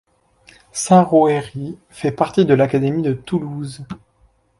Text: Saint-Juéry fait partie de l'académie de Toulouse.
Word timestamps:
Saint-Juéry 0.71 1.77
fait 1.91 2.11
partie 2.11 2.43
de 2.45 2.55
l'académie 2.55 3.03
de 3.03 3.13
Toulouse. 3.13 3.85